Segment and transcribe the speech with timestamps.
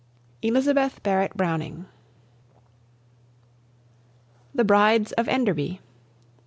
[0.41, 1.85] ELIZABETH BARRETT BROWNING.
[4.55, 5.79] THE BRIDES OF ENDERBY.